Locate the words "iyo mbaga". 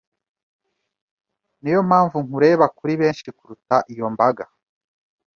3.93-4.45